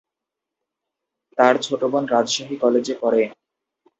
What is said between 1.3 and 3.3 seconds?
তার ছোট বোন রাজশাহী কলেজে পড়ে।